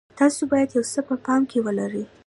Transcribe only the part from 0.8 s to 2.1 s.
څه په پام کې ولرئ.